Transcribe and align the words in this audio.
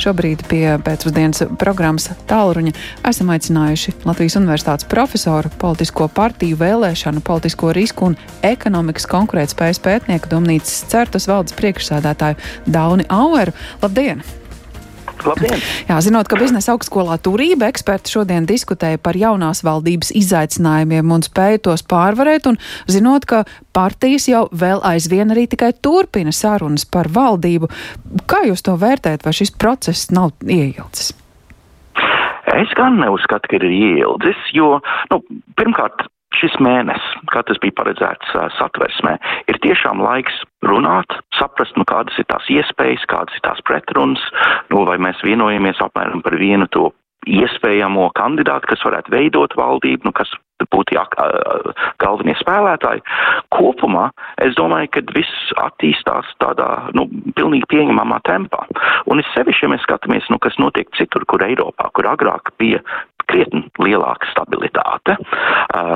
Šobrīd 0.00 0.46
pie 0.48 0.64
pēcpusdienas 0.80 1.42
programmas 1.60 2.08
tālruņa 2.30 2.72
esam 3.10 3.32
aicinājuši 3.34 3.92
Latvijas 4.08 4.38
Universitātes 4.40 4.88
profesoru, 4.88 5.52
politisko 5.60 6.08
partiju 6.16 6.56
vēlēšanu, 6.62 7.20
politisko 7.26 7.74
risku 7.76 8.08
un 8.08 8.18
ekonomikas 8.46 9.08
konkurētspējas 9.10 9.84
pētnieku 9.84 10.32
Domnīcas 10.32 10.84
certas 10.88 11.28
valdes 11.28 11.56
priekšsēdētāju 11.60 12.70
Dauni 12.72 13.08
Aueru. 13.12 13.56
Labdien! 13.84 14.39
Labdien! 15.26 15.62
Jā, 15.90 15.98
zinot, 16.04 16.28
ka 16.30 16.38
biznesa 16.40 16.74
augstskolā 16.74 17.18
turība 17.22 17.68
eksperti 17.70 18.14
šodien 18.14 18.48
diskutēja 18.48 19.00
par 19.02 19.18
jaunās 19.18 19.64
valdības 19.66 20.12
izaicinājumiem 20.20 21.14
un 21.14 21.24
spēju 21.26 21.64
tos 21.68 21.84
pārvarēt, 21.90 22.48
un 22.50 22.60
zinot, 22.90 23.26
ka 23.28 23.44
partijas 23.76 24.28
jau 24.30 24.46
vēl 24.52 24.82
aizvien 24.92 25.32
arī 25.34 25.46
tikai 25.50 25.72
turpina 25.82 26.34
sarunas 26.34 26.86
par 26.88 27.10
valdību, 27.12 27.70
kā 28.30 28.44
jūs 28.48 28.64
to 28.66 28.76
vērtējat, 28.80 29.26
vai 29.26 29.34
šis 29.36 29.54
process 29.56 30.10
nav 30.14 30.32
ieildzis? 30.46 31.12
Es 32.50 32.72
gan 32.76 32.98
neuzskatu, 32.98 33.50
ka 33.50 33.60
ir 33.60 33.68
ieildzis, 33.68 34.40
jo, 34.56 34.78
nu, 35.12 35.20
pirmkārt, 35.60 36.08
šis 36.38 36.54
mēnesis, 36.62 37.16
kā 37.32 37.42
tas 37.46 37.58
bija 37.62 37.76
paredzēts 37.80 38.34
satversmē, 38.58 39.16
ir 39.50 39.58
tiešām 39.64 40.02
laiks 40.04 40.36
runāt, 40.66 41.16
saprast, 41.38 41.76
nu, 41.80 41.86
kādas 41.88 42.16
ir 42.20 42.28
tās 42.30 42.46
iespējas, 42.52 43.06
kādas 43.10 43.36
ir 43.36 43.44
tās 43.46 43.62
pretrunas, 43.66 44.22
nu, 44.70 44.84
vai 44.88 44.98
mēs 45.02 45.22
vienojamies 45.26 45.82
apmēram 45.84 46.22
par 46.26 46.38
vienu 46.40 46.68
to 46.70 46.90
iespējamo 47.28 48.06
kandidātu, 48.16 48.70
kas 48.70 48.86
varētu 48.86 49.12
veidot 49.12 49.56
valdību, 49.58 50.08
nu, 50.08 50.12
kas 50.16 50.30
būtu 50.72 50.96
jā, 50.96 51.04
galvenie 52.00 52.34
spēlētāji. 52.40 53.04
Kopumā 53.54 54.08
es 54.44 54.56
domāju, 54.58 54.90
ka 54.94 55.04
viss 55.16 55.52
attīstās 55.60 56.28
tādā, 56.42 56.68
nu, 56.96 57.06
pilnīgi 57.36 57.68
pieņemamā 57.72 58.20
tempā. 58.28 58.66
Un 59.10 59.22
es 59.22 59.30
sevišķi, 59.36 59.66
ja 59.66 59.72
mēs 59.74 59.86
skatāmies, 59.86 60.28
nu, 60.32 60.40
kas 60.42 60.58
notiek 60.60 60.90
citur, 60.98 61.24
kur 61.28 61.44
Eiropā, 61.44 61.90
kur 61.96 62.08
agrāk 62.12 62.52
bija 62.60 62.82
krietni 63.30 63.64
lielāka 63.82 64.28
stabilitāte, 64.34 65.16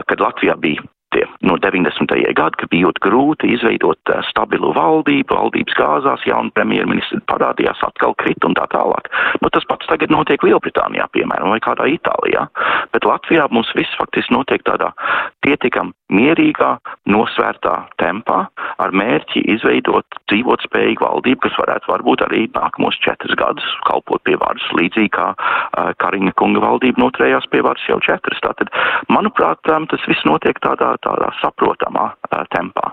kad 0.08 0.22
Latvijā 0.22 0.56
bija 0.60 0.84
tie 1.14 1.24
no 1.46 1.56
90. 1.62 2.10
gadi, 2.34 2.58
kad 2.58 2.70
bija 2.72 2.88
ļoti 2.88 3.02
grūti 3.06 3.52
izveidot 3.54 4.12
uh, 4.12 4.22
stabilu 4.30 4.72
valdību, 4.74 5.30
valdības 5.30 5.78
gāzās, 5.78 6.26
jauna 6.26 6.50
premjerministra 6.56 7.22
parādījās, 7.30 7.82
atkal 7.86 8.16
krit 8.20 8.44
un 8.46 8.56
tā 8.58 8.66
tālāk. 8.74 9.10
Nu, 9.42 9.50
tas 9.54 9.63
pats 9.84 9.92
tagad 9.92 10.10
notiek 10.10 10.42
Lielbritānijā, 10.42 11.06
piemēram, 11.12 11.50
vai 11.52 11.60
kādā 11.60 11.86
Itālijā. 11.88 12.48
Bet 12.92 13.04
Latvijā 13.04 13.48
mums 13.50 13.70
viss 13.77 13.92
faktiski 13.98 14.32
notiek 14.32 14.62
tādā 14.64 14.92
pietiekam 15.44 15.92
mierīgā, 16.10 16.78
nosvērtā 17.06 17.88
tempā 18.00 18.48
ar 18.78 18.92
mērķi 18.92 19.44
izveidot 19.54 20.06
dzīvot 20.30 20.64
spējīgu 20.64 21.04
valdību, 21.04 21.41
kas 21.44 21.58
varētu 21.58 21.91
varbūt 21.91 22.24
arī 22.26 22.46
nākamos 22.54 22.98
četrus 23.04 23.36
gadus 23.36 23.66
kalpot 23.88 24.22
pie 24.24 24.36
varas 24.41 24.64
līdzīgi 24.72 25.12
kā 25.14 25.32
uh, 25.34 25.92
Kariņa 26.00 26.34
kunga 26.38 26.62
valdība 26.64 27.02
noturējās 27.02 27.48
pie 27.50 27.62
varas 27.64 27.84
jau 27.88 28.00
četras. 28.04 28.41
Tātad, 28.44 28.72
manuprāt, 29.08 29.60
um, 29.72 29.88
tas 29.91 30.04
viss 30.08 30.24
notiek 30.28 30.60
tādā 30.64 30.94
tādā 31.04 31.32
saprotamā 31.42 32.12
tempā. 32.54 32.92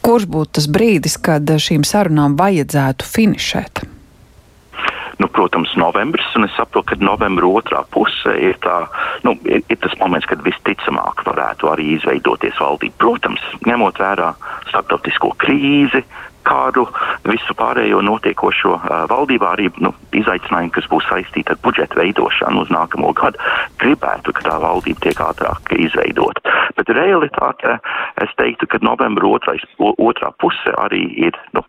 Kurš 0.00 0.26
būtu 0.32 0.58
tas 0.58 0.66
brīdis, 0.72 1.16
kad 1.20 1.48
šīm 1.60 1.84
sarunām 1.86 2.36
vajadzētu 2.40 3.06
finišēt? 3.06 3.84
Nu, 5.20 5.28
protams, 5.28 5.74
novembris, 5.76 6.24
es 6.32 6.54
saprotu, 6.56 6.94
ka 6.94 6.96
novembra 7.04 7.44
otrā 7.44 7.82
puse 7.92 8.32
ir, 8.40 8.56
tā, 8.64 8.86
nu, 9.26 9.34
ir, 9.44 9.60
ir 9.68 9.78
tas 9.82 9.92
moments, 10.00 10.24
kad 10.30 10.40
visticamāk 10.46 11.20
varētu 11.26 11.68
arī 11.68 11.90
izveidoties 11.98 12.56
valdība. 12.56 12.96
Protams, 13.04 13.44
ņemot 13.68 14.00
vērā 14.00 14.30
starptautisko 14.70 15.34
krīzi, 15.44 16.00
kādu 16.48 16.86
visu 17.28 17.54
pārējo 17.58 18.00
notiekošo 18.06 18.72
uh, 18.78 18.94
valdībā 19.10 19.50
arī 19.54 19.68
nu, 19.84 19.92
izaicinājumu, 20.16 20.72
kas 20.72 20.88
būs 20.88 21.08
saistīti 21.10 21.52
ar 21.52 21.60
budžeta 21.64 22.00
veidošanu 22.00 22.64
uz 22.64 22.72
nākamo 22.72 23.12
gadu, 23.18 23.40
gribētu, 23.82 24.32
ka 24.36 24.46
tā 24.46 24.56
valdība 24.62 25.04
tiek 25.04 25.20
ātrāk 25.20 25.74
izveidot. 25.76 26.40
Bet 26.78 26.94
realitāte, 26.96 27.76
es 28.24 28.32
teiktu, 28.40 28.70
ka 28.72 28.80
novembra 28.84 29.34
otrais, 29.36 29.66
otrā 29.78 30.32
puse 30.40 30.74
arī 30.80 31.04
ir 31.28 31.36
nu, 31.52 31.64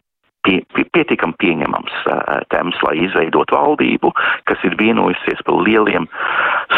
pietiekami 1.02 1.38
pieņemams 1.42 1.96
uh, 2.06 2.42
temps, 2.54 2.78
lai 2.86 2.98
izveidot 3.06 3.52
valdību, 3.54 4.14
kas 4.50 4.62
ir 4.68 4.78
vienojusies 4.80 5.42
par 5.48 5.58
lieliem, 5.66 6.08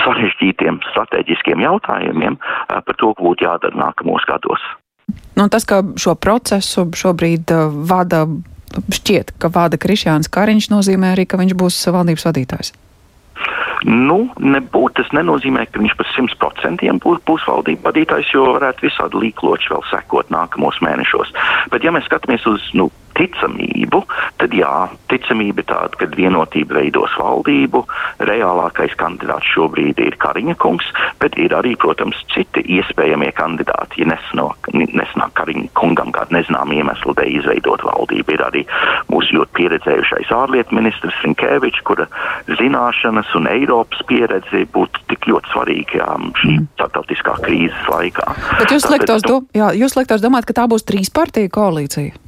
sarežģītiem 0.03 0.79
strateģiskiem 0.91 1.63
jautājumiem, 1.66 2.39
uh, 2.39 2.79
par 2.79 2.95
to, 2.95 3.11
ko 3.13 3.34
būtu 3.34 3.47
jādara 3.47 3.84
nākamos 3.88 4.25
gados. 4.29 4.63
Nu, 5.35 5.50
tas, 5.51 5.66
ka 5.67 5.81
šo 6.00 6.16
procesu 6.16 6.88
šobrīd 6.95 7.51
vada, 7.89 8.23
šķiet, 8.72 9.35
ka 9.41 9.51
vada 9.51 9.79
Krišjāns 9.81 10.31
Kariņš, 10.31 10.72
nozīmē 10.72 11.13
arī, 11.13 11.28
ka 11.28 11.41
viņš 11.41 11.57
būs 11.59 11.84
valdības 11.91 12.28
vadītājs. 12.29 12.73
Nu, 13.84 14.29
nebūt, 14.40 14.95
tas 14.95 15.09
nenozīmē, 15.11 15.66
ka 15.67 15.81
viņš 15.81 15.95
par 16.00 16.07
simt 16.13 16.35
procentiem 16.40 17.01
būs, 17.03 17.19
būs 17.28 17.44
valdība 17.50 17.90
vadītājs, 17.90 18.31
jo 18.31 18.45
varētu 18.55 18.88
visādi 18.88 19.19
līkloči 19.25 19.73
vēl 19.73 19.84
sekot 19.90 20.31
nākamos 20.31 20.79
mēnešos. 20.85 21.34
Bet, 21.73 21.84
ja 21.84 21.91
mēs 21.91 22.07
skatāmies 22.07 22.45
uz 22.47 22.69
nu, 22.79 22.88
ticamību, 23.18 24.03
tad 24.41 24.53
jā, 24.56 24.72
ticamība 25.12 25.63
ir 25.63 25.68
tāda, 25.69 26.00
ka 26.00 26.09
vienotība 26.13 26.79
veidos 26.79 27.13
valdību. 27.19 27.84
Reālākais 28.24 28.96
kandidāts 29.00 29.50
šobrīd 29.53 30.01
ir 30.03 30.18
Kariņa 30.22 30.56
kungs, 30.62 30.88
bet 31.22 31.38
ir 31.41 31.56
arī, 31.57 31.75
protams, 31.79 32.19
citi 32.34 32.63
iespējamie 32.78 33.31
kandidāti. 33.38 34.03
Ja 34.03 34.12
nesanāk, 34.13 34.72
nesanāk 34.73 35.35
Kariņa 35.40 35.69
kungam 35.79 36.13
kādu 36.16 36.38
nezināmu 36.38 36.79
iemeslu 36.79 37.16
dēļ 37.19 37.31
izveidot 37.40 37.85
valdību, 37.88 38.35
ir 38.35 38.46
arī 38.47 38.66
mūsu 39.12 39.40
ļoti 39.40 39.57
pieredzējušais 39.59 40.34
ārlietu 40.35 40.78
ministrs 40.78 41.22
Rinkēvičs, 41.25 41.84
kura 41.88 42.07
zināšanas 42.59 43.31
un 43.38 43.50
Eiropas 43.52 44.03
pieredze 44.09 44.66
būtu 44.73 45.06
tik 45.12 45.28
ļoti 45.29 45.53
svarīga 45.53 46.09
šī 46.41 46.52
mm. 46.57 46.68
starptautiskā 46.75 47.38
krīzes 47.46 47.90
laikā. 47.91 48.28
Bet 48.59 48.73
jūs 48.73 48.90
liektos, 48.91 49.25
do, 49.28 49.41
jā, 49.56 49.72
jūs 49.78 49.97
liektos 50.00 50.23
domāt, 50.23 50.47
ka 50.50 50.57
tā 50.62 50.68
būs 50.69 50.85
trīs 50.88 51.12
partiju 51.13 51.52
koalīcija? 51.53 52.19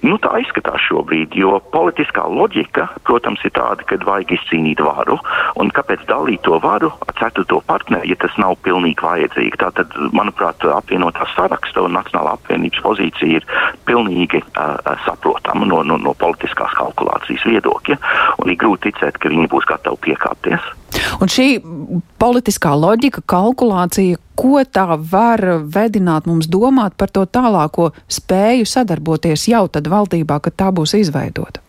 Nu, 0.00 0.16
tā 0.16 0.32
izskatās 0.40 0.80
šobrīd, 0.88 1.34
jo 1.36 1.58
politiskā 1.74 2.22
loģika, 2.24 2.86
protams, 3.04 3.42
ir 3.44 3.52
tāda, 3.56 3.84
ka 3.84 3.98
vajag 4.00 4.32
izcīnīt 4.38 4.80
varu, 4.80 5.18
un 5.60 5.72
kāpēc 5.76 6.06
dalīt 6.08 6.40
to 6.46 6.56
varu 6.62 6.88
ar 7.04 7.16
ceturto 7.20 7.60
partneri, 7.68 8.08
ja 8.14 8.16
tas 8.22 8.36
nav 8.40 8.56
pilnīgi 8.64 9.04
vajadzīgi. 9.04 9.60
Tātad, 9.60 9.92
manuprāt, 10.16 10.64
apvienotā 10.64 11.28
saraksta 11.34 11.84
un 11.84 11.98
Nacionālā 11.98 12.32
apvienības 12.38 12.80
pozīcija 12.86 13.42
ir 13.42 13.48
pilnīgi 13.88 14.40
uh, 14.40 14.78
saprotama 15.04 15.68
no, 15.68 15.82
no, 15.84 16.00
no 16.00 16.16
politiskās 16.16 16.72
kalkulācijas 16.80 17.44
viedokļa, 17.52 18.00
un 18.40 18.54
ir 18.54 18.60
grūti 18.60 18.88
ticēt, 18.88 19.20
ka 19.20 19.32
viņi 19.32 19.52
būs 19.52 19.68
gatavi 19.68 20.00
piekāpties. 20.08 20.72
Un 21.20 21.28
šī 21.28 21.46
politiskā 22.20 22.72
loģika, 22.80 23.20
kalkulācija, 23.28 24.16
ko 24.40 24.62
tā 24.64 24.86
var 24.96 25.42
vedināt 25.68 26.28
mums 26.30 26.48
domāt 26.48 26.96
par 26.96 27.12
to 27.12 27.26
tālāko 27.28 27.90
spēju 28.08 28.68
sadarboties 28.68 29.44
jau 29.52 29.66
tad 29.68 29.90
valdībā, 29.92 30.40
kad 30.40 30.56
tā 30.56 30.70
būs 30.72 30.96
izveidota? 30.96 31.60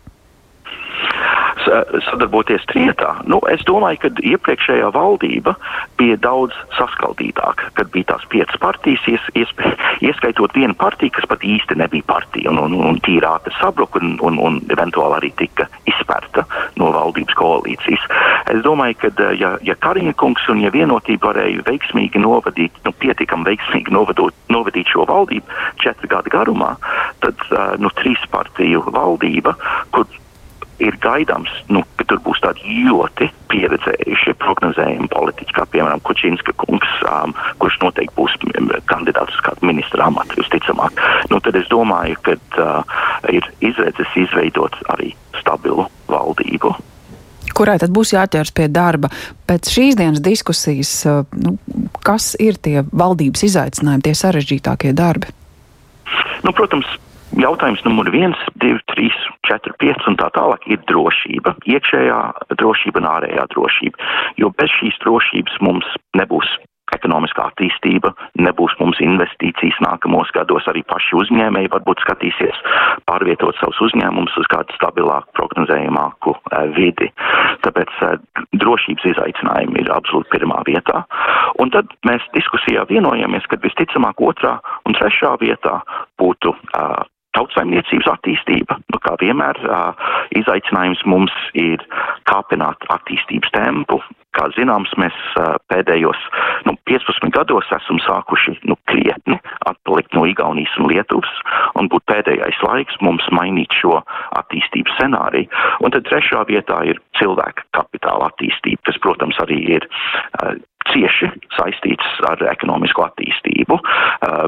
Sadarboties 2.08 2.64
trietā. 2.70 3.14
Nu, 3.28 3.40
es 3.50 3.62
domāju, 3.68 4.00
ka 4.04 4.10
iepriekšējā 4.32 4.90
valdība 4.94 5.54
bija 6.00 6.18
daudz 6.22 6.56
saskaldītāka, 6.78 7.72
kad 7.78 7.90
bija 7.94 8.12
tās 8.12 8.26
piecas 8.32 8.58
partijas, 8.62 9.04
ies, 9.10 9.26
ies, 9.38 9.52
ieskaitot 10.04 10.54
vienu 10.56 10.76
partiju, 10.78 11.14
kas 11.16 11.28
pat 11.30 11.44
īsti 11.46 11.78
nebija 11.80 12.06
partija, 12.08 12.50
un, 12.52 12.60
un, 12.66 12.76
un 12.92 13.00
tīrāta 13.04 13.52
sabruka 13.58 14.00
un, 14.02 14.16
un, 14.24 14.38
un 14.42 14.60
eventuāli 14.72 15.18
arī 15.18 15.32
tika 15.38 15.68
izspērta 15.90 16.46
no 16.80 16.92
valdības 16.94 17.36
koalīcijas. 17.38 18.06
Es 18.52 18.62
domāju, 18.66 18.98
ka 19.02 19.30
ja, 19.38 19.54
ja 19.64 19.78
Kariņa 19.82 20.14
kungs 20.20 20.46
un 20.52 20.62
ja 20.64 20.72
vienotība 20.74 21.32
varēja 21.32 21.66
veiksmīgi 21.68 22.22
novadīt, 22.22 22.82
nu, 22.86 22.94
pietiekami 23.02 23.48
veiksmīgi 23.52 23.94
novadot, 23.94 24.34
novadīt 24.52 24.90
šo 24.92 25.06
valdību 25.08 25.60
četru 25.82 26.10
gadu 26.10 26.32
garumā, 26.32 26.74
tad 27.22 27.38
nu, 27.82 27.90
trīs 27.98 28.22
partiju 28.32 28.84
valdība, 28.92 29.54
kur 29.94 30.08
ir 30.82 30.98
gaidāms, 31.02 31.52
nu, 31.72 31.82
ka 31.98 32.06
tur 32.10 32.20
būs 32.24 32.42
tādi 32.42 32.76
ļoti 32.88 33.28
pieredzējušie 33.52 34.34
prognozējumi 34.42 35.10
politiķi, 35.12 35.56
kā 35.56 35.66
piemēram 35.72 36.02
Kučinska 36.06 36.54
kungs, 36.60 36.92
um, 37.08 37.34
kurš 37.62 37.78
noteikti 37.84 38.16
būs 38.18 38.36
kandidāts 38.90 39.36
uz 39.36 39.42
kādu 39.46 39.68
ministra 39.70 40.08
amatu, 40.08 40.40
visticamāk. 40.40 41.02
Nu, 41.30 41.40
tad 41.44 41.58
es 41.60 41.68
domāju, 41.72 42.18
ka 42.26 42.38
uh, 42.38 43.02
ir 43.32 43.46
izredzes 43.64 44.16
izveidot 44.24 44.78
arī 44.94 45.12
stabilu 45.40 45.86
valdību. 46.10 46.74
Kurai 47.52 47.76
tad 47.82 47.92
būs 47.92 48.14
jāķers 48.14 48.52
pie 48.56 48.68
darba? 48.72 49.10
Pēc 49.48 49.68
šīs 49.74 49.98
dienas 49.98 50.22
diskusijas, 50.24 50.92
nu, 51.36 51.56
kas 52.04 52.32
ir 52.40 52.56
tie 52.56 52.80
valdības 52.88 53.44
izaicinājumi, 53.50 54.04
tie 54.06 54.14
sarežģītākie 54.16 54.94
darbi? 54.96 55.28
Nu, 56.42 56.54
protams, 56.56 56.88
jautājums 57.40 57.84
numur 57.86 58.10
viens, 58.12 58.38
divi, 58.62 58.80
trīs, 58.92 59.16
četri, 59.48 59.72
pieci 59.78 60.10
un 60.10 60.18
tā 60.20 60.28
tālāk 60.36 60.66
ir 60.70 60.82
drošība. 60.90 61.56
Iekšējā 61.68 62.18
drošība 62.58 63.02
un 63.02 63.08
ārējā 63.14 63.46
drošība. 63.54 64.12
Jo 64.40 64.52
bez 64.58 64.72
šīs 64.80 65.00
drošības 65.04 65.58
mums 65.64 65.88
nebūs 66.18 66.50
ekonomiskā 66.92 67.46
attīstība, 67.50 68.12
nebūs 68.40 68.74
mums 68.80 69.00
investīcijas 69.02 69.78
nākamos 69.84 70.32
gados, 70.36 70.66
arī 70.70 70.82
paši 70.88 71.16
uzņēmēji 71.22 71.70
varbūt 71.72 72.02
skatīsies 72.04 72.58
pārvietot 73.08 73.56
savus 73.60 73.80
uzņēmumus 73.88 74.36
uz 74.42 74.50
kādu 74.52 74.76
stabilāku, 74.76 75.32
prognozējumāku 75.38 76.34
uh, 76.36 76.66
vidi. 76.76 77.08
Tāpēc 77.64 77.94
uh, 78.04 78.18
drošības 78.60 79.08
izaicinājumi 79.14 79.84
ir 79.84 79.92
absolūti 79.94 80.34
pirmā 80.36 80.60
vietā. 80.68 81.04
Un 81.62 81.72
tad 81.74 81.90
mēs 82.08 82.26
diskusijā 82.36 82.84
vienojamies, 82.90 83.48
ka 83.48 83.60
visticamāk 83.62 84.20
otrā 84.20 84.58
un 84.88 84.98
trešā 84.98 85.34
vietā 85.40 85.80
būtu 86.20 86.52
uh, 86.52 87.02
Tautsaimniecības 87.36 88.08
attīstība, 88.12 88.76
nu, 88.92 88.98
kā 89.00 89.14
vienmēr, 89.20 89.58
izaicinājums 90.36 91.00
mums 91.08 91.32
ir 91.56 91.80
kāpināt 92.28 92.84
attīstības 92.92 93.52
tempu. 93.54 94.00
Kā 94.36 94.46
zināms, 94.56 94.92
mēs 95.00 95.16
pēdējos 95.68 96.20
nu, 96.64 96.72
15 96.88 97.32
gados 97.34 97.68
esam 97.76 98.00
sākuši 98.00 98.54
nu, 98.68 98.78
krietni 98.88 99.36
atpalikt 99.68 100.16
no 100.16 100.24
Igaunijas 100.28 100.72
un 100.80 100.88
Lietuvas, 100.92 101.32
un 101.76 101.90
būtu 101.92 102.08
pēdējais 102.12 102.60
laiks 102.64 102.96
mums 103.04 103.28
mainīt 103.36 103.76
šo 103.80 104.00
attīstības 104.40 104.96
scenāriju. 104.96 105.48
Un 105.84 105.92
tad 105.92 106.08
trešā 106.08 106.46
vietā 106.48 106.80
ir 106.88 107.00
cilvēka 107.20 107.68
kapitāla 107.76 108.32
attīstība, 108.32 108.80
kas, 108.88 109.00
protams, 109.04 109.40
arī 109.44 109.60
ir 109.76 109.88
cieši 110.90 111.28
saistīts 111.56 112.08
ar 112.28 112.40
ekonomisko 112.52 113.04
attīstību, 113.06 113.51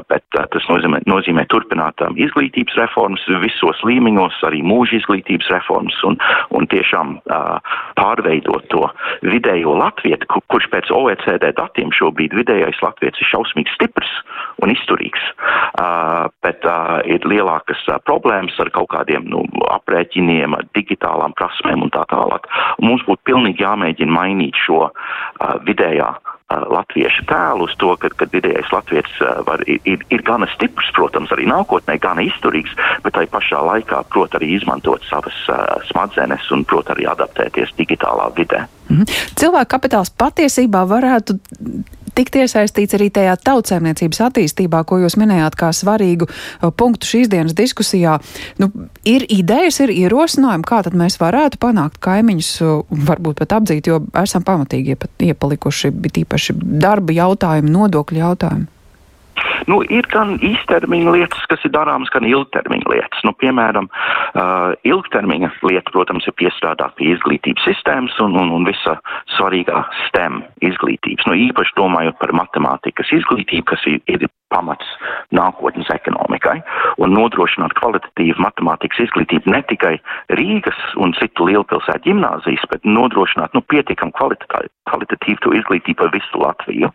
bet 0.09 0.25
tas 0.33 0.67
nozīmē, 0.69 1.01
nozīmē 1.09 1.45
turpināt 1.51 2.01
izglītības 2.15 2.77
reformas 2.79 3.23
visos 3.43 3.81
līmeņos, 3.87 4.41
arī 4.47 4.61
mūža 4.65 4.99
izglītības 4.99 5.49
reformas 5.53 5.97
un, 6.07 6.17
un 6.55 6.67
tiešām 6.71 7.17
pārveidot 7.99 8.67
to 8.73 8.85
vidējo 9.25 9.75
latvietu, 9.79 10.27
kur, 10.31 10.43
kurš 10.53 10.69
pēc 10.73 10.91
OECD 10.95 11.51
datiem 11.57 11.93
šobrīd 11.95 12.35
vidējais 12.37 12.81
latvietis 12.85 13.23
ir 13.23 13.31
šausmīgi 13.33 13.73
stiprs 13.75 14.11
un 14.63 14.73
izturīgs, 14.73 15.23
bet 16.45 16.67
ir 17.11 17.27
lielākas 17.29 17.83
problēmas 18.07 18.57
ar 18.61 18.71
kaut 18.75 18.91
kādiem 18.93 19.27
nu, 19.31 19.43
aprēķiniem, 19.75 20.57
digitālām 20.77 21.35
prasmēm 21.37 21.85
un 21.85 21.93
tā 21.95 22.05
tālāk. 22.11 22.49
Mums 22.83 23.05
būtu 23.07 23.31
pilnīgi 23.31 23.65
jāmēģina 23.65 24.17
mainīt 24.19 24.65
šo 24.65 24.89
vidējā 25.67 26.13
latviešu 26.49 27.25
tēlu 27.25 27.65
uz 27.65 27.73
to, 27.81 27.95
ka, 27.97 28.11
ka 28.13 28.27
vidējais 28.29 28.69
latvietis 28.73 29.15
var, 29.47 29.63
ir, 29.65 30.03
ir 30.13 30.23
gana 30.25 30.47
stiprs, 30.53 30.91
protams, 30.93 31.31
arī 31.33 31.47
nākotnē, 31.49 31.97
gana 32.01 32.21
izturīgs, 32.25 32.75
bet 33.03 33.17
tai 33.17 33.25
pašā 33.31 33.63
laikā 33.65 34.03
prot 34.13 34.37
arī 34.37 34.53
izmantot 34.59 35.03
savas 35.09 35.37
uh, 35.49 35.81
smadzenes 35.89 36.45
un 36.53 36.65
prot 36.69 36.91
arī 36.93 37.09
adaptēties 37.09 37.73
digitālā 37.79 38.29
vidē. 38.37 38.65
Mhm. 38.89 39.09
Cilvēka 39.41 39.77
kapitāls 39.77 40.13
patiesībā 40.13 40.85
varētu 40.89 41.39
tikt 42.15 42.39
iesaistīts 42.41 42.97
arī 42.97 43.09
tajā 43.13 43.35
tautsēmniecības 43.45 44.21
attīstībā, 44.29 44.83
ko 44.87 44.99
jūs 45.03 45.17
minējāt 45.21 45.57
kā 45.59 45.71
svarīgu 45.75 46.27
uh, 46.29 46.71
punktu 46.75 47.09
šīs 47.11 47.31
dienas 47.31 47.55
diskusijā. 47.57 48.17
Nu, 48.61 48.71
ir 49.07 49.27
idejas, 49.29 49.79
ir 49.83 49.93
ierosinājumi, 49.95 50.67
kā 50.67 50.81
tad 50.85 50.97
mēs 50.97 51.19
varētu 51.21 51.61
panākt 51.61 51.99
kaimiņus, 52.05 52.53
uh, 52.65 53.01
varbūt 53.09 53.41
pat 53.43 53.57
apdzīt, 53.59 53.89
jo 53.91 54.03
esam 54.21 54.45
pamatīgi 54.47 54.97
iepalikuši, 55.31 55.91
bet 55.91 56.21
īpaši 56.23 56.57
darba 56.61 57.15
jautājumi, 57.15 57.75
nodokļu 57.75 58.23
jautājumi. 58.23 58.71
Nu, 59.71 59.79
ir 59.89 60.05
gan 60.13 60.35
īstermiņa 60.45 61.13
lietas, 61.15 61.45
kas 61.49 61.63
ir 61.65 61.73
darāmas, 61.73 62.11
gan 62.13 62.27
ilgtermiņa 62.27 62.89
lietas. 62.91 63.23
Nu, 63.25 63.33
piemēram, 63.41 63.89
uh, 63.89 64.75
ilgtermiņa 64.85 65.51
lieta, 65.65 65.93
protams, 65.93 66.27
ir 66.29 66.37
piestrādāt 66.39 66.95
pie 66.99 67.11
izglītības 67.15 67.65
sistēmas 67.65 68.17
un, 68.23 68.37
un, 68.41 68.53
un 68.55 68.67
visa 68.69 68.97
svarīgā 69.35 69.85
STEM 70.05 70.43
izglītības. 70.65 71.25
Nu, 71.29 71.37
īpaši 71.49 71.77
domājot 71.79 72.19
par 72.21 72.35
matemātikas 72.37 73.13
izglītību, 73.17 73.67
kas 73.73 73.85
ir, 73.89 74.01
ir 74.11 74.27
pamats 74.53 74.85
nākotnes 75.35 75.89
ekonomikai 75.93 76.59
un 77.01 77.13
nodrošināt 77.15 77.75
kvalitatīvu 77.79 78.41
matemātikas 78.43 79.05
izglītību 79.05 79.51
ne 79.51 79.61
tikai 79.69 79.95
Rīgas 80.39 80.79
un 81.01 81.13
citu 81.19 81.47
lielpilsētu 81.49 82.09
ģimnāzijas, 82.09 82.65
bet 82.71 82.87
nodrošināt 82.87 83.55
nu, 83.57 83.63
pietiekam 83.71 84.13
kvalitatīvu 84.15 85.41
to 85.43 85.53
izglītību 85.59 85.99
par 86.01 86.13
visu 86.15 86.41
Latviju. 86.41 86.91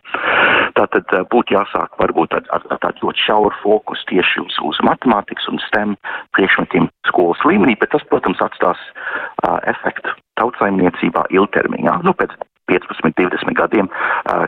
Tātad 0.77 1.15
eh, 1.15 1.25
būtu 1.31 1.57
jāsāk 1.57 1.97
varbūt 2.01 2.37
ar, 2.37 2.45
ar, 2.57 2.67
ar 2.73 2.81
tādu 2.85 3.07
ļoti 3.07 3.25
šauru 3.27 3.55
fokusu 3.63 4.07
tieši 4.11 4.45
uz, 4.45 4.59
uz 4.71 4.81
matemātikas 4.87 5.49
un 5.51 5.61
STEM 5.67 5.97
priekšmetiem 6.37 6.89
skolas 7.09 7.41
līmenī, 7.47 7.77
bet 7.79 7.93
tas, 7.95 8.05
protams, 8.09 8.41
atstās 8.43 8.79
uh, 8.81 9.59
efektu 9.69 10.13
tautsaimniecībā 10.39 11.27
ilgtermiņā. 11.35 11.99
Nu, 12.07 12.15
pēc 12.17 12.33
15, 12.71 13.11
20 13.17 13.57
gadiem, 13.57 13.89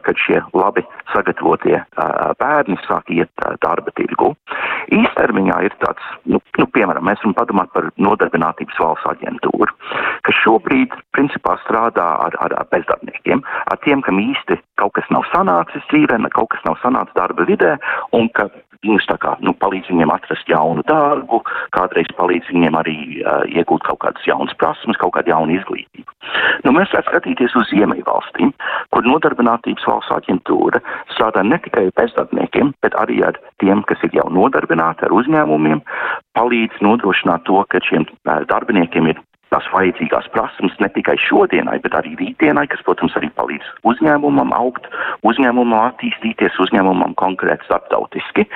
kad 0.06 0.20
šie 0.26 0.40
labi 0.56 0.84
sagatavotie 1.12 1.82
bērni 2.40 2.78
sāk 2.86 3.12
iet 3.12 3.32
darba 3.64 3.92
tirgu. 3.98 4.32
Īstermiņā 4.94 5.60
ir 5.66 5.76
tāds, 5.82 6.10
nu, 6.30 6.40
nu 6.60 6.68
piemēram, 6.76 7.06
mēs 7.08 7.22
varam 7.24 7.36
padomāt 7.38 7.72
par 7.74 7.90
nodarbinātības 7.98 8.80
valsts 8.82 9.10
aģentūru, 9.14 9.72
kas 10.28 10.42
šobrīd 10.44 10.94
principā 11.16 11.56
strādā 11.64 12.06
ar, 12.28 12.38
ar, 12.46 12.56
ar 12.62 12.70
bezdarbniekiem, 12.74 13.42
ar 13.72 13.82
tiem, 13.86 14.04
kam 14.06 14.22
īsti 14.22 14.60
kaut 14.82 14.94
kas 15.00 15.10
nav 15.14 15.26
sanācis 15.32 15.86
dzīvē, 15.90 16.20
kaut 16.36 16.52
kas 16.54 16.64
nav 16.68 16.78
sanācis 16.84 17.18
darba 17.18 17.48
vidē, 17.50 17.76
un 18.14 18.30
ka 18.38 18.50
viņus 18.84 19.08
tā 19.10 19.18
kā, 19.22 19.34
nu, 19.46 19.54
palīdz 19.64 19.90
viņiem 19.92 20.12
atrast 20.14 20.50
jaunu 20.52 20.84
darbu, 20.90 21.42
kādreiz 21.76 22.10
palīdz 22.18 22.52
viņiem 22.52 22.78
arī 22.80 22.96
uh, 23.22 23.44
iegūt 23.50 23.86
kaut 23.88 24.02
kādas 24.04 24.28
jaunas 24.28 24.54
prasmes, 24.60 25.00
kaut 25.02 25.16
kādu 25.18 25.34
jaunu 25.34 25.58
izglītību. 25.58 26.08
Nu, 26.66 26.74
mēs 26.76 26.94
varam 26.94 27.08
skatīties 27.10 27.56
uz 27.60 27.70
Ziemeļvalstīm, 27.72 28.54
kur 28.94 29.08
nodarbinātības 29.08 29.88
valsts 29.90 30.16
aģentūra 30.18 30.84
strādā 31.16 31.44
ne 31.48 31.60
tikai 31.64 31.90
bezdarbniekiem, 32.00 32.74
bet 32.86 32.96
arī 33.00 33.22
ar 33.28 33.40
tiem, 33.64 33.84
kas 33.90 34.04
ir 34.08 34.16
jau 34.20 34.30
nodarbināti 34.34 35.08
ar 35.08 35.16
uzņēmumiem, 35.16 35.84
palīdz 36.38 36.82
nodrošināt 36.86 37.48
to, 37.50 37.62
ka 37.70 37.84
šiem 37.88 38.08
uh, 38.08 38.44
darbiniekiem 38.52 39.14
ir 39.14 39.22
tās 39.54 39.68
vajadzīgās 39.74 40.30
prasmes 40.34 40.76
ne 40.82 40.90
tikai 40.96 41.16
šodienai, 41.22 41.78
bet 41.84 41.96
arī 41.98 42.16
rītdienai, 42.20 42.66
kas, 42.72 42.82
protams, 42.88 43.16
arī 43.20 43.30
palīdz 43.38 43.70
uzņēmumam 43.90 44.54
augt, 44.58 44.90
uzņēmumam 45.30 45.88
attīstīties, 45.92 46.60
uzņēmumam 46.66 47.16
konkurēt 47.22 47.66
starptautiski. 47.68 48.48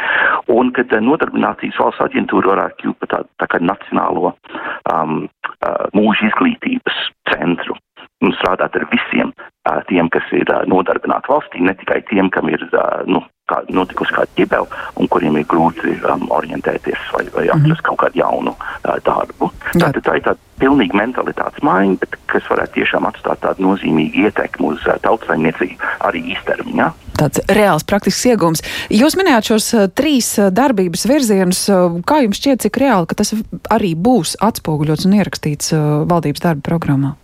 Un, 0.53 0.73
kad 0.75 0.93
eh, 0.93 1.03
nodarbinātības 1.03 1.81
valsts 1.83 2.05
aģentūra 2.07 2.55
varētu 2.55 2.81
kļūt 2.81 3.01
par 3.03 3.13
tādu 3.13 3.33
tā 3.43 3.49
kā 3.51 3.61
nacionālo 3.63 4.33
um, 4.33 5.27
uh, 5.27 5.85
mūža 5.97 6.31
izglītības 6.31 7.01
centru 7.31 7.77
un 8.25 8.33
strādāt 8.39 8.75
ar 8.79 8.87
visiem 8.91 9.33
uh, 9.33 9.81
tiem, 9.89 10.09
kas 10.13 10.25
ir 10.33 10.49
nodarbināti 10.71 11.31
valstī, 11.31 11.61
ne 11.61 11.75
tikai 11.77 12.01
tiem, 12.09 12.31
kam 12.33 12.49
ir 12.49 12.63
nu, 13.09 13.21
kā, 13.47 13.61
notikusi 13.73 14.15
kāda 14.15 14.29
ķibela 14.37 14.83
un 14.99 15.09
kuriem 15.11 15.39
ir 15.39 15.47
grūti 15.49 15.95
um, 16.01 16.27
orientēties 16.37 17.07
vai, 17.13 17.23
vai 17.35 17.45
atrast 17.47 17.63
mm 17.63 17.71
-hmm. 17.71 17.85
kaut 17.89 17.99
kādu 18.03 18.21
jaunu 18.23 18.53
uh, 18.53 18.95
darbu. 19.05 19.51
Tātad 19.73 20.03
tā 20.03 20.15
ir 20.17 20.23
tāda 20.27 20.39
pilnīga 20.59 20.97
mentalitātes 20.97 21.63
maiņa, 21.63 21.97
bet 22.01 22.17
kas 22.25 22.49
varētu 22.49 22.73
tiešām 22.79 23.07
atstāt 23.07 23.43
tādu 23.45 23.63
nozīmīgu 23.67 24.25
ietekmi 24.25 24.73
uz 24.73 24.87
uh, 24.87 24.97
tautsaimniecību 25.01 25.91
arī 25.99 26.23
īstermiņā. 26.33 26.91
Tāds 27.17 27.41
reāls 27.49 27.83
praktisks 27.83 28.25
iegums. 28.25 28.61
Jūs 28.89 29.17
minējāt 29.17 29.53
šos 29.53 29.73
uh, 29.73 29.87
trīs 29.89 30.39
uh, 30.39 30.51
darbības 30.51 31.07
virzienus. 31.09 31.69
Uh, 31.69 32.01
kā 32.05 32.21
jums 32.21 32.37
šķiet, 32.41 32.61
cik 32.67 32.77
reāli, 32.77 33.07
ka 33.07 33.15
tas 33.15 33.33
arī 33.69 33.95
būs 33.95 34.35
atspoguļots 34.41 35.05
un 35.05 35.13
ierakstīts 35.13 35.73
uh, 35.73 36.03
valdības 36.09 36.43
darba 36.43 36.61
programmā? 36.61 37.15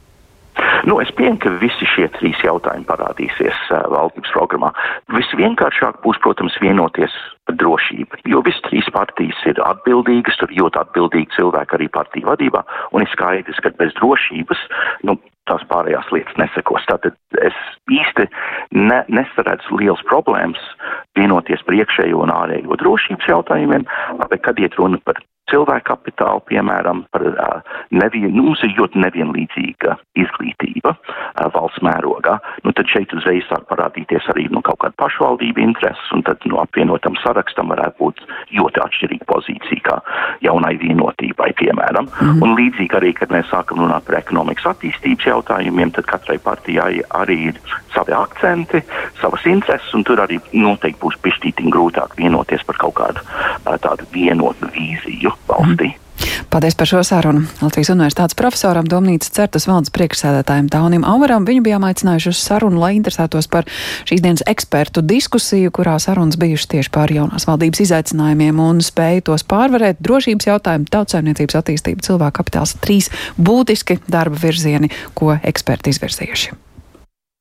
Nu, 0.84 0.98
es 1.00 1.12
pieņemu, 1.16 1.40
ka 1.40 1.52
visi 1.62 1.88
šie 1.88 2.10
trīs 2.18 2.40
jautājumi 2.44 2.84
parādīsies 2.90 3.60
uh, 3.72 3.86
valdības 3.94 4.34
programmā. 4.36 4.74
Visvienkāršāk 5.16 6.02
būs, 6.04 6.20
protams, 6.26 6.58
vienoties 6.60 7.14
par 7.48 7.56
drošību, 7.62 8.20
jo 8.28 8.42
visas 8.44 8.64
trīs 8.68 8.90
partijas 8.92 9.40
ir 9.48 9.62
atbildīgas, 9.64 10.40
tur 10.42 10.52
ļoti 10.52 10.82
atbildīgi 10.84 11.38
cilvēki 11.38 11.78
arī 11.78 11.88
partiju 11.94 12.28
vadībā, 12.28 12.66
un 12.92 13.06
ir 13.06 13.12
skaidrs, 13.16 13.64
ka 13.64 13.72
bez 13.80 13.96
drošības, 14.02 14.68
nu, 15.08 15.16
tās 15.48 15.64
pārējās 15.72 16.12
lietas 16.16 16.40
nesekos. 16.40 16.84
Tātad 16.92 17.16
es 17.44 17.58
īsti 17.92 18.28
ne, 18.76 19.04
nesaredzu 19.12 19.80
liels 19.80 20.04
problēmas 20.12 20.64
vienoties 21.20 21.64
par 21.68 21.80
iekšējo 21.80 22.24
un 22.24 22.32
ārējo 22.34 22.80
drošības 22.84 23.32
jautājumiem, 23.32 23.88
bet 24.24 24.44
kad 24.44 24.60
iet 24.60 24.76
runa 24.80 25.00
par 25.08 25.20
cilvēku 25.54 25.88
kapitālu, 25.92 26.42
piemēram, 26.50 27.06
par 27.14 27.26
nevien, 27.94 28.32
nu, 28.34 28.48
mums 28.50 28.64
ir 28.66 28.74
ļoti 28.78 29.02
nevienlīdzīga 29.04 29.96
izglītība 30.20 30.96
valsts 31.54 31.84
mērogā, 31.86 32.40
nu 32.66 32.74
tad 32.76 32.90
šeit 32.90 33.14
uzreiz 33.16 33.46
sāk 33.50 33.68
parādīties 33.70 34.28
arī 34.34 34.48
nu, 34.54 34.64
kaut 34.66 34.82
kāda 34.84 34.98
pašvaldība 35.02 35.62
intereses, 35.64 36.10
un 36.16 36.26
tad 36.28 36.42
nu, 36.50 36.58
apvienotam 36.64 37.18
sarakstam 37.22 37.72
varētu 37.74 38.00
būt 38.02 38.24
ļoti 38.58 38.84
atšķirīga 38.88 39.30
pozīcija 39.30 39.86
kā 39.88 40.00
jaunai 40.44 40.74
vienotībai, 40.82 41.52
piemēram. 41.60 42.08
Mm 42.10 42.28
-hmm. 42.28 42.44
Un 42.44 42.56
līdzīgi 42.60 42.98
arī, 43.00 43.14
kad 43.20 43.32
mēs 43.32 43.50
sākam 43.52 43.80
runāt 43.84 44.06
par 44.08 44.20
ekonomikas 44.20 44.66
attīstības 44.74 45.26
jautājumiem, 45.32 45.92
tad 45.92 46.06
katrai 46.06 46.38
partijai 46.38 47.02
arī 47.10 47.38
ir 47.50 47.60
savi 47.96 48.14
akcenti, 48.14 48.84
savas 49.22 49.46
intereses, 49.46 49.94
un 49.94 50.04
tur 50.04 50.20
arī 50.20 50.40
noteikti 50.54 51.02
būs 51.02 51.20
pišķītīgi 51.24 51.74
grūtāk 51.76 52.18
vienoties 52.18 52.64
par 52.64 52.76
kaut 52.78 52.94
kādu 52.94 53.20
tādu 53.84 54.04
vienotu 54.14 54.68
vīziju 54.76 55.32
valstī. 55.48 56.03
Paldies 56.54 56.76
par 56.78 56.86
šo 56.86 57.00
sarunu. 57.02 57.48
Latvijas 57.66 57.90
Universitātes 57.90 58.36
profesoram 58.38 58.86
Domnīcas 58.86 59.32
certas 59.34 59.64
valdes 59.66 59.90
priekšsēdētājiem 59.96 60.68
Taunim 60.70 61.02
Auvaram. 61.10 61.48
Viņu 61.50 61.64
bijām 61.66 61.88
aicinājuši 61.88 62.30
uz 62.30 62.42
sarunu, 62.46 62.78
lai 62.78 62.92
interesētos 62.94 63.48
par 63.50 63.66
šīs 64.06 64.22
dienas 64.22 64.44
ekspertu 64.52 65.02
diskusiju, 65.02 65.72
kurā 65.74 65.96
sarunas 65.98 66.38
bijušas 66.38 66.70
tieši 66.76 66.92
par 66.94 67.10
jaunās 67.10 67.48
valdības 67.50 67.82
izaicinājumiem 67.88 68.62
un 68.62 68.84
spēju 68.86 69.24
tos 69.32 69.42
pārvarēt. 69.50 70.04
Drošības 70.06 70.50
jautājumu, 70.52 70.86
tautsaimniecības 70.94 71.58
attīstība, 71.58 72.06
cilvēku 72.06 72.38
kapitāls- 72.44 72.76
trīs 72.86 73.10
būtiski 73.42 73.98
darba 74.06 74.38
virzieni, 74.38 74.92
ko 75.18 75.34
eksperti 75.42 75.90
izvirzījuši. 75.90 76.73